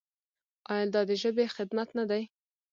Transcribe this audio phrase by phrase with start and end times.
[0.71, 2.23] آیا دا د ژبې خدمت نه دی؟